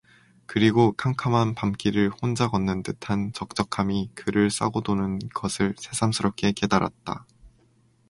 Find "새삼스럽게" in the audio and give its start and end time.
5.77-6.53